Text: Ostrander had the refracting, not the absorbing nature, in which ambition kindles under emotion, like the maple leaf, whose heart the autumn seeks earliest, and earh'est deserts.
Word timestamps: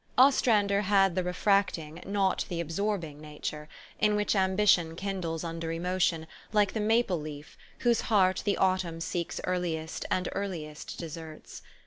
Ostrander 0.17 0.81
had 0.81 1.13
the 1.13 1.23
refracting, 1.23 2.01
not 2.07 2.45
the 2.49 2.59
absorbing 2.59 3.21
nature, 3.21 3.69
in 3.99 4.15
which 4.15 4.35
ambition 4.35 4.95
kindles 4.95 5.43
under 5.43 5.71
emotion, 5.71 6.25
like 6.51 6.73
the 6.73 6.79
maple 6.79 7.21
leaf, 7.21 7.55
whose 7.81 8.01
heart 8.01 8.41
the 8.43 8.57
autumn 8.57 8.99
seeks 8.99 9.39
earliest, 9.43 10.07
and 10.09 10.27
earh'est 10.33 10.97
deserts. 10.97 11.61